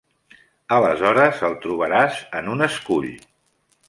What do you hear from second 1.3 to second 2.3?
el trobaràs